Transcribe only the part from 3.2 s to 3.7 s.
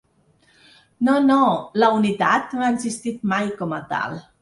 mai